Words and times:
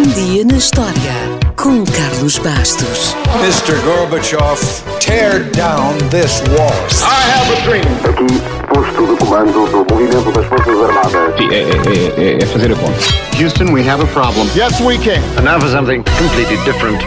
Um 0.00 0.02
dia 0.14 0.46
na 0.46 0.56
história 0.56 1.12
com 1.56 1.84
Carlos 1.84 2.38
Bastos. 2.38 3.14
Mr. 3.42 3.78
Gorbachev, 3.84 4.58
tear 4.98 5.44
down 5.50 5.92
this 6.08 6.40
wall. 6.56 6.72
I 7.02 7.20
have 7.28 7.52
a 7.52 7.60
dream. 7.66 7.84
Aqui, 8.08 8.40
posto 8.72 9.06
de 9.06 9.16
comando 9.18 9.52
do 9.52 9.94
movimento 9.94 10.32
das 10.32 10.46
Forças 10.46 10.74
Armadas. 10.74 11.36
Sim, 11.36 11.48
é, 11.50 11.60
é, 11.60 12.32
é, 12.32 12.42
é 12.42 12.46
fazer 12.46 12.72
a 12.72 12.76
conta. 12.76 12.98
Houston, 13.38 13.74
we 13.74 13.86
have 13.86 14.02
a 14.02 14.06
problem. 14.06 14.48
Yes, 14.56 14.80
we 14.80 14.96
can. 14.96 15.20
And 15.36 15.42
now 15.42 15.60
for 15.60 15.68
something 15.68 16.02
completely 16.18 16.56
different. 16.64 17.04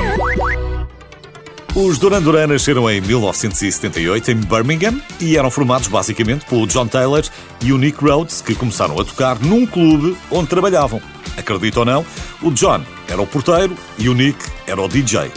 Os 1.73 1.98
Duran 1.98 2.21
Duran 2.21 2.46
nasceram 2.46 2.88
em 2.91 3.02
1978 3.02 4.30
em 4.30 4.36
Birmingham 4.36 5.02
e 5.20 5.36
eram 5.36 5.50
formados 5.50 5.88
basicamente 5.88 6.46
pelo 6.46 6.68
John 6.68 6.86
Taylor 6.86 7.23
e 7.60 7.73
o 7.73 7.78
Nick 7.80 8.05
Rhodes, 8.05 8.39
que 8.39 8.54
começaram 8.54 9.00
a 9.00 9.04
tocar 9.04 9.39
num 9.39 9.66
clube 9.66 10.16
onde 10.30 10.48
trabalhavam. 10.48 11.02
Acredita 11.38 11.79
ou 11.79 11.86
não, 11.86 12.05
o 12.41 12.52
John 12.52 12.81
era 13.07 13.21
o 13.21 13.27
porteiro 13.27 13.75
e 13.97 14.09
o 14.09 14.13
Nick 14.13 14.38
era 14.68 14.82
o 14.82 14.87
DJ. 14.87 15.32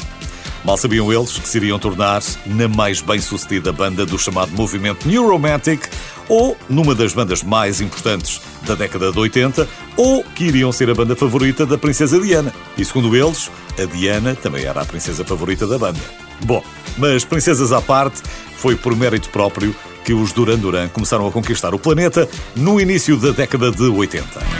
Mal 0.66 0.76
sabiam 0.76 1.12
eles 1.12 1.38
que 1.38 1.48
se 1.48 1.58
iriam 1.58 1.78
tornar 1.78 2.20
na 2.44 2.66
mais 2.66 3.00
bem-sucedida 3.00 3.70
banda 3.70 4.04
do 4.04 4.18
chamado 4.18 4.50
movimento 4.50 5.06
New 5.06 5.28
Romantic, 5.28 5.88
ou 6.28 6.56
numa 6.68 6.92
das 6.92 7.12
bandas 7.12 7.42
mais 7.44 7.80
importantes 7.80 8.40
da 8.62 8.74
década 8.74 9.12
de 9.12 9.18
80, 9.18 9.68
ou 9.96 10.24
que 10.24 10.46
iriam 10.46 10.72
ser 10.72 10.90
a 10.90 10.94
banda 10.94 11.14
favorita 11.14 11.64
da 11.64 11.78
Princesa 11.78 12.20
Diana. 12.20 12.52
E 12.76 12.84
segundo 12.84 13.14
eles, 13.16 13.48
a 13.80 13.84
Diana 13.84 14.34
também 14.34 14.64
era 14.64 14.80
a 14.80 14.84
princesa 14.84 15.24
favorita 15.24 15.68
da 15.68 15.78
banda. 15.78 16.00
Bom, 16.40 16.64
mas 16.98 17.24
princesas 17.24 17.72
à 17.72 17.80
parte, 17.80 18.20
foi 18.56 18.74
por 18.74 18.96
mérito 18.96 19.28
próprio 19.30 19.72
que 20.04 20.12
os 20.12 20.32
Duran 20.32 20.58
Duran 20.58 20.88
começaram 20.88 21.28
a 21.28 21.32
conquistar 21.32 21.74
o 21.74 21.78
planeta 21.78 22.28
no 22.56 22.80
início 22.80 23.16
da 23.16 23.30
década 23.30 23.70
de 23.70 23.84
80. 23.84 24.55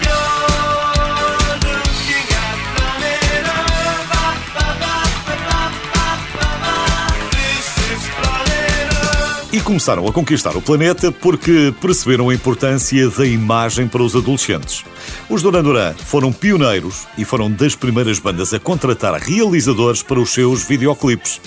E 9.57 9.61
começaram 9.63 10.07
a 10.07 10.13
conquistar 10.13 10.55
o 10.55 10.61
planeta 10.61 11.11
porque 11.11 11.73
perceberam 11.81 12.29
a 12.29 12.35
importância 12.35 13.09
da 13.09 13.25
imagem 13.25 13.89
para 13.89 14.03
os 14.03 14.15
adolescentes. 14.15 14.85
Os 15.31 15.41
Duran 15.41 15.63
Duran 15.63 15.95
foram 15.95 16.31
pioneiros 16.31 17.07
e 17.17 17.25
foram 17.25 17.51
das 17.51 17.75
primeiras 17.75 18.19
bandas 18.19 18.53
a 18.53 18.61
contratar 18.61 19.19
realizadores 19.19 20.03
para 20.03 20.21
os 20.21 20.29
seus 20.29 20.69
videoclipes. 20.69 21.41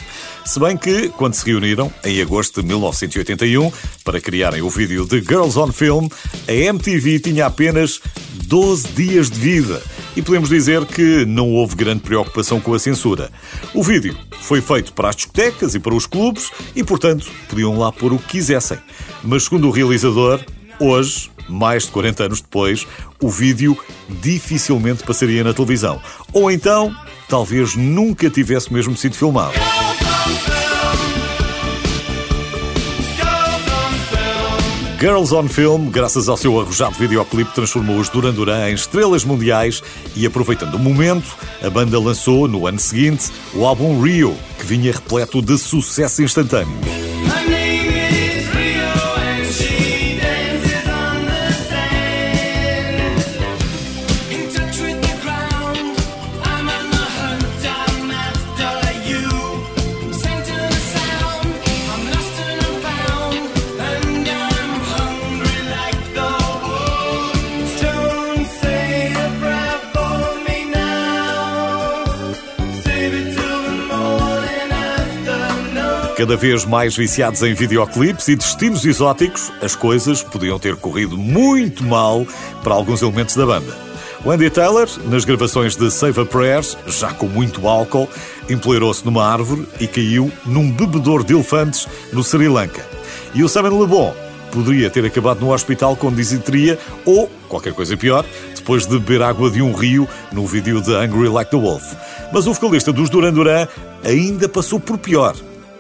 Se 0.43 0.59
bem 0.59 0.75
que, 0.75 1.09
quando 1.09 1.35
se 1.35 1.45
reuniram, 1.45 1.93
em 2.03 2.19
agosto 2.19 2.63
de 2.63 2.67
1981, 2.67 3.71
para 4.03 4.19
criarem 4.19 4.63
o 4.63 4.71
vídeo 4.71 5.05
de 5.05 5.19
Girls 5.21 5.59
on 5.59 5.71
Film, 5.71 6.07
a 6.47 6.51
MTV 6.51 7.19
tinha 7.19 7.45
apenas 7.45 8.01
12 8.47 8.87
dias 8.87 9.29
de 9.29 9.39
vida. 9.39 9.83
E 10.19 10.21
podemos 10.21 10.49
dizer 10.49 10.85
que 10.85 11.23
não 11.25 11.49
houve 11.53 11.77
grande 11.77 12.01
preocupação 12.01 12.59
com 12.59 12.73
a 12.73 12.79
censura. 12.79 13.31
O 13.73 13.81
vídeo 13.81 14.17
foi 14.41 14.59
feito 14.59 14.91
para 14.91 15.07
as 15.07 15.15
discotecas 15.15 15.75
e 15.75 15.79
para 15.79 15.95
os 15.95 16.05
clubes 16.05 16.51
e, 16.75 16.83
portanto, 16.83 17.31
podiam 17.47 17.79
lá 17.79 17.89
pôr 17.89 18.11
o 18.11 18.19
que 18.19 18.31
quisessem. 18.31 18.77
Mas, 19.23 19.43
segundo 19.43 19.69
o 19.69 19.71
realizador, 19.71 20.41
hoje, 20.77 21.31
mais 21.47 21.85
de 21.85 21.91
40 21.91 22.25
anos 22.25 22.41
depois, 22.41 22.85
o 23.21 23.29
vídeo 23.29 23.77
dificilmente 24.09 25.03
passaria 25.03 25.41
na 25.41 25.53
televisão. 25.53 26.01
Ou 26.33 26.51
então, 26.51 26.93
talvez 27.29 27.77
nunca 27.77 28.29
tivesse 28.29 28.73
mesmo 28.73 28.97
sido 28.97 29.15
filmado. 29.15 29.53
Girls 34.99 35.33
on 35.33 35.47
Film, 35.47 35.89
graças 35.89 36.27
ao 36.27 36.35
seu 36.35 36.59
arrojado 36.59 36.93
videoclipe, 36.95 37.53
transformou 37.53 37.99
os 37.99 38.09
Duran 38.09 38.33
Duran 38.33 38.69
em 38.69 38.73
estrelas 38.73 39.23
mundiais 39.23 39.81
e, 40.13 40.25
aproveitando 40.25 40.75
o 40.75 40.79
momento, 40.79 41.37
a 41.63 41.69
banda 41.69 41.97
lançou, 41.97 42.49
no 42.49 42.67
ano 42.67 42.79
seguinte, 42.79 43.31
o 43.55 43.65
álbum 43.65 44.01
Rio, 44.01 44.35
que 44.57 44.65
vinha 44.65 44.91
repleto 44.91 45.41
de 45.41 45.57
sucesso 45.57 46.21
instantâneo. 46.21 46.98
Cada 76.19 76.35
vez 76.35 76.65
mais 76.65 76.97
viciados 76.97 77.41
em 77.43 77.53
videoclipes 77.53 78.27
e 78.27 78.35
destinos 78.35 78.83
exóticos, 78.83 79.53
as 79.61 79.73
coisas 79.73 80.21
podiam 80.21 80.59
ter 80.59 80.75
corrido 80.75 81.17
muito 81.17 81.81
mal 81.81 82.27
para 82.61 82.73
alguns 82.73 83.01
elementos 83.01 83.37
da 83.37 83.45
banda. 83.45 83.73
O 84.25 84.29
Andy 84.29 84.49
Taylor, 84.49 84.85
nas 85.05 85.23
gravações 85.23 85.77
de 85.77 85.89
Save 85.89 86.19
a 86.19 86.25
Prayers, 86.25 86.77
já 86.87 87.13
com 87.13 87.25
muito 87.25 87.65
álcool, 87.69 88.09
empoleirou-se 88.49 89.05
numa 89.05 89.25
árvore 89.25 89.65
e 89.79 89.87
caiu 89.87 90.29
num 90.45 90.69
bebedor 90.69 91.23
de 91.23 91.31
elefantes 91.31 91.87
no 92.11 92.21
Sri 92.21 92.49
Lanka. 92.49 92.85
E 93.33 93.41
o 93.41 93.47
Simon 93.47 93.79
Le 93.79 93.87
Bon 93.87 94.13
poderia 94.51 94.89
ter 94.89 95.05
acabado 95.05 95.39
no 95.39 95.53
hospital 95.53 95.95
com 95.95 96.11
disenteria 96.11 96.77
ou, 97.05 97.31
qualquer 97.47 97.71
coisa 97.71 97.95
pior, 97.95 98.25
depois 98.53 98.85
de 98.85 98.99
beber 98.99 99.21
água 99.21 99.49
de 99.49 99.61
um 99.61 99.71
rio 99.71 100.05
no 100.33 100.45
vídeo 100.45 100.81
de 100.81 100.93
Angry 100.93 101.29
Like 101.29 101.49
the 101.49 101.57
Wolf. 101.57 101.93
Mas 102.33 102.45
o 102.45 102.51
vocalista 102.51 102.91
dos 102.91 103.09
Duran 103.09 103.31
Duran 103.31 103.69
ainda 104.03 104.49
passou 104.49 104.81
por 104.81 104.97
pior. 104.97 105.33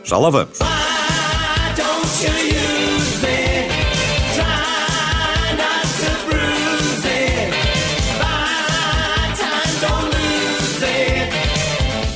Já 0.03 0.17
lá 0.17 0.29
vamos. 0.29 0.59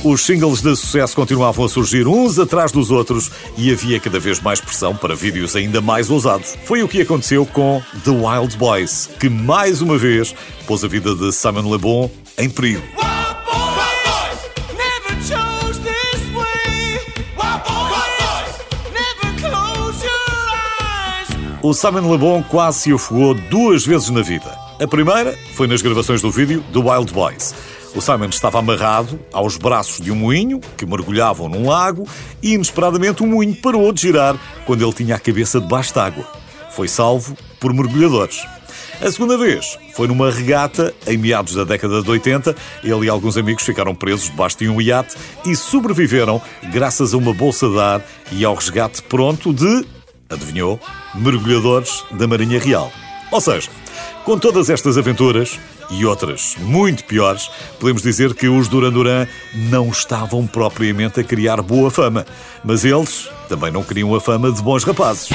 Os 0.04 0.20
singles 0.20 0.60
de 0.60 0.76
sucesso 0.76 1.16
continuavam 1.16 1.64
a 1.64 1.68
surgir 1.68 2.06
uns 2.06 2.38
atrás 2.38 2.70
dos 2.70 2.90
outros 2.90 3.30
e 3.56 3.72
havia 3.72 3.98
cada 3.98 4.20
vez 4.20 4.38
mais 4.38 4.60
pressão 4.60 4.94
para 4.94 5.14
vídeos 5.14 5.56
ainda 5.56 5.80
mais 5.80 6.10
ousados. 6.10 6.54
Foi 6.64 6.82
o 6.82 6.88
que 6.88 7.00
aconteceu 7.00 7.46
com 7.46 7.82
The 8.04 8.10
Wild 8.10 8.54
Boys, 8.58 9.08
que 9.18 9.30
mais 9.30 9.80
uma 9.80 9.96
vez 9.96 10.34
pôs 10.66 10.84
a 10.84 10.88
vida 10.88 11.14
de 11.14 11.32
Simon 11.32 11.72
Le 11.72 11.78
Bon 11.78 12.10
em 12.36 12.50
perigo. 12.50 13.03
O 21.64 21.72
Simon 21.72 22.12
Le 22.12 22.18
Bon 22.18 22.42
quase 22.42 22.80
se 22.80 22.92
afogou 22.92 23.32
duas 23.32 23.86
vezes 23.86 24.10
na 24.10 24.20
vida. 24.20 24.54
A 24.78 24.86
primeira 24.86 25.34
foi 25.54 25.66
nas 25.66 25.80
gravações 25.80 26.20
do 26.20 26.30
vídeo 26.30 26.62
do 26.70 26.90
Wild 26.90 27.10
Boys. 27.10 27.54
O 27.94 28.02
Simon 28.02 28.26
estava 28.26 28.58
amarrado 28.58 29.18
aos 29.32 29.56
braços 29.56 29.98
de 29.98 30.12
um 30.12 30.14
moinho 30.14 30.60
que 30.76 30.84
mergulhavam 30.84 31.48
num 31.48 31.66
lago 31.66 32.06
e, 32.42 32.52
inesperadamente, 32.52 33.22
o 33.22 33.26
moinho 33.26 33.56
parou 33.62 33.90
de 33.94 34.02
girar 34.02 34.36
quando 34.66 34.84
ele 34.84 34.92
tinha 34.92 35.14
a 35.14 35.18
cabeça 35.18 35.58
debaixo 35.58 35.94
d'água. 35.94 36.26
Foi 36.70 36.86
salvo 36.86 37.34
por 37.58 37.72
mergulhadores. 37.72 38.44
A 39.00 39.10
segunda 39.10 39.38
vez 39.38 39.78
foi 39.94 40.06
numa 40.06 40.30
regata 40.30 40.92
em 41.06 41.16
meados 41.16 41.54
da 41.54 41.64
década 41.64 42.02
de 42.02 42.10
80. 42.10 42.54
Ele 42.82 43.06
e 43.06 43.08
alguns 43.08 43.38
amigos 43.38 43.64
ficaram 43.64 43.94
presos 43.94 44.26
debaixo 44.26 44.58
de 44.58 44.68
um 44.68 44.82
iate 44.82 45.16
e 45.46 45.56
sobreviveram 45.56 46.42
graças 46.70 47.14
a 47.14 47.16
uma 47.16 47.32
bolsa 47.32 47.70
de 47.70 47.80
ar 47.80 48.02
e 48.32 48.44
ao 48.44 48.54
resgate 48.54 49.02
pronto 49.04 49.50
de 49.50 49.93
adivinhou? 50.28 50.80
Mergulhadores 51.14 52.04
da 52.12 52.26
Marinha 52.26 52.58
Real. 52.58 52.92
Ou 53.30 53.40
seja, 53.40 53.68
com 54.24 54.38
todas 54.38 54.70
estas 54.70 54.96
aventuras 54.96 55.58
e 55.90 56.04
outras 56.06 56.56
muito 56.60 57.04
piores, 57.04 57.50
podemos 57.78 58.02
dizer 58.02 58.34
que 58.34 58.48
os 58.48 58.68
Duran 58.68 59.26
não 59.54 59.88
estavam 59.88 60.46
propriamente 60.46 61.20
a 61.20 61.24
criar 61.24 61.60
boa 61.62 61.90
fama, 61.90 62.24
mas 62.64 62.84
eles 62.84 63.28
também 63.48 63.70
não 63.70 63.82
queriam 63.82 64.14
a 64.14 64.20
fama 64.20 64.50
de 64.50 64.62
bons 64.62 64.84
rapazes. 64.84 65.28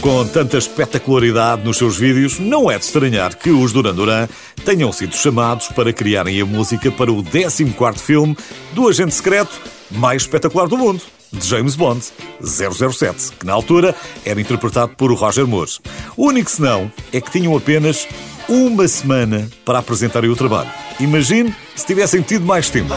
Com 0.00 0.26
tanta 0.26 0.56
espetacularidade 0.56 1.62
nos 1.62 1.76
seus 1.76 1.98
vídeos, 1.98 2.38
não 2.38 2.70
é 2.70 2.78
de 2.78 2.84
estranhar 2.86 3.36
que 3.36 3.50
os 3.50 3.70
Duran 3.70 3.94
Duran 3.94 4.26
tenham 4.64 4.90
sido 4.92 5.14
chamados 5.14 5.68
para 5.68 5.92
criarem 5.92 6.40
a 6.40 6.46
música 6.46 6.90
para 6.90 7.12
o 7.12 7.22
14º 7.22 7.98
filme 7.98 8.34
do 8.72 8.88
agente 8.88 9.14
secreto 9.14 9.60
mais 9.90 10.22
espetacular 10.22 10.68
do 10.68 10.78
mundo, 10.78 11.02
de 11.30 11.46
James 11.46 11.76
Bond, 11.76 12.02
007, 12.42 13.32
que 13.38 13.44
na 13.44 13.52
altura 13.52 13.94
era 14.24 14.40
interpretado 14.40 14.92
por 14.96 15.12
Roger 15.12 15.46
Moore. 15.46 15.72
O 16.16 16.28
único 16.28 16.50
senão 16.50 16.90
é 17.12 17.20
que 17.20 17.30
tinham 17.30 17.54
apenas 17.54 18.08
uma 18.48 18.88
semana 18.88 19.50
para 19.66 19.80
apresentarem 19.80 20.30
o 20.30 20.36
trabalho. 20.36 20.70
Imagine 20.98 21.54
se 21.76 21.86
tivessem 21.86 22.22
tido 22.22 22.46
mais 22.46 22.70
tempo. 22.70 22.94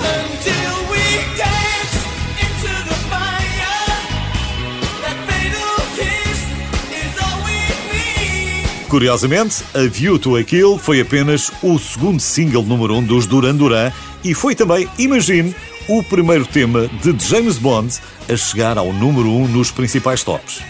Curiosamente, 8.93 9.63
A 9.73 9.87
View 9.89 10.19
to 10.19 10.35
a 10.35 10.43
Kill 10.43 10.77
foi 10.77 11.01
apenas 11.01 11.51
o 11.63 11.79
segundo 11.79 12.19
single 12.19 12.61
número 12.61 12.93
um 12.93 13.03
dos 13.03 13.25
Duran 13.25 13.55
Duran 13.55 13.91
e 14.23 14.35
foi 14.35 14.53
também, 14.53 14.87
imagine, 14.99 15.55
o 15.87 16.03
primeiro 16.03 16.45
tema 16.45 16.87
de 17.01 17.27
James 17.27 17.57
Bond 17.57 17.97
a 18.29 18.37
chegar 18.37 18.77
ao 18.77 18.93
número 18.93 19.27
um 19.29 19.47
nos 19.47 19.71
principais 19.71 20.23
tops. 20.23 20.61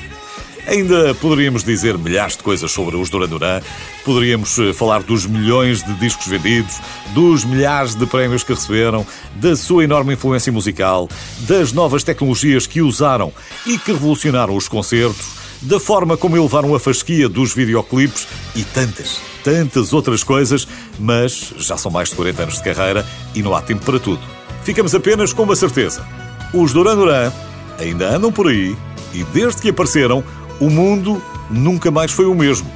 Ainda 0.65 1.13
poderíamos 1.15 1.65
dizer 1.65 1.97
milhares 1.97 2.37
de 2.37 2.43
coisas 2.43 2.71
sobre 2.71 2.95
os 2.95 3.09
Duran 3.09 3.27
Duran. 3.27 3.59
Poderíamos 4.05 4.57
eh, 4.57 4.71
falar 4.71 5.03
dos 5.03 5.25
milhões 5.25 5.83
de 5.83 5.93
discos 5.95 6.27
vendidos, 6.27 6.79
dos 7.13 7.43
milhares 7.43 7.93
de 7.93 8.05
prémios 8.05 8.41
que 8.41 8.53
receberam, 8.53 9.05
da 9.35 9.53
sua 9.57 9.83
enorme 9.83 10.13
influência 10.13 10.49
musical, 10.49 11.09
das 11.39 11.73
novas 11.73 12.05
tecnologias 12.05 12.65
que 12.65 12.81
usaram 12.81 13.33
e 13.65 13.77
que 13.77 13.91
revolucionaram 13.91 14.55
os 14.55 14.69
concertos, 14.69 15.42
da 15.63 15.79
forma 15.79 16.17
como 16.17 16.37
elevaram 16.37 16.75
a 16.75 16.79
fasquia 16.79 17.27
dos 17.29 17.53
videoclipes 17.53 18.27
e 18.55 18.63
tantas, 18.63 19.19
tantas 19.43 19.93
outras 19.93 20.23
coisas, 20.23 20.67
mas 20.99 21.53
já 21.57 21.77
são 21.77 21.91
mais 21.91 22.09
de 22.09 22.15
40 22.15 22.43
anos 22.43 22.55
de 22.55 22.63
carreira 22.63 23.05
e 23.33 23.41
não 23.41 23.55
há 23.55 23.61
tempo 23.61 23.83
para 23.85 23.99
tudo. 23.99 24.21
Ficamos 24.63 24.93
apenas 24.93 25.33
com 25.33 25.43
uma 25.43 25.55
certeza. 25.55 26.05
Os 26.53 26.73
Duran 26.73 26.95
Duran 26.95 27.31
ainda 27.79 28.15
andam 28.15 28.31
por 28.31 28.47
aí 28.47 28.75
e 29.13 29.23
desde 29.25 29.61
que 29.61 29.69
apareceram 29.69 30.23
o 30.59 30.69
mundo 30.69 31.21
nunca 31.49 31.91
mais 31.91 32.11
foi 32.11 32.25
o 32.25 32.35
mesmo. 32.35 32.69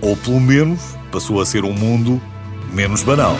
Ou 0.00 0.16
pelo 0.16 0.40
menos 0.40 0.80
passou 1.10 1.40
a 1.40 1.46
ser 1.46 1.64
um 1.64 1.72
mundo 1.72 2.20
menos 2.72 3.02
banal. 3.02 3.36